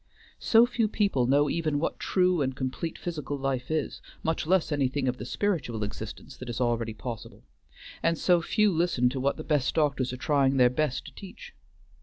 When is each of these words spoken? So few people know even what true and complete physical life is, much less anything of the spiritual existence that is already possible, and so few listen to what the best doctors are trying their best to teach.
So 0.39 0.65
few 0.65 0.87
people 0.87 1.27
know 1.27 1.47
even 1.47 1.77
what 1.77 1.99
true 1.99 2.41
and 2.41 2.55
complete 2.55 2.97
physical 2.97 3.37
life 3.37 3.69
is, 3.69 4.01
much 4.23 4.47
less 4.47 4.71
anything 4.71 5.07
of 5.07 5.17
the 5.17 5.25
spiritual 5.27 5.83
existence 5.83 6.35
that 6.37 6.49
is 6.49 6.59
already 6.59 6.95
possible, 6.95 7.43
and 8.01 8.17
so 8.17 8.41
few 8.41 8.71
listen 8.71 9.09
to 9.09 9.19
what 9.19 9.37
the 9.37 9.43
best 9.43 9.75
doctors 9.75 10.11
are 10.11 10.17
trying 10.17 10.57
their 10.57 10.71
best 10.71 11.05
to 11.05 11.13
teach. 11.13 11.53